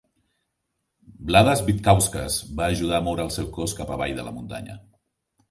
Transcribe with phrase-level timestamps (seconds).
[1.31, 4.81] Vladas Vitkauskas va ajudar a moure el seu cos cap avall de la muntanya.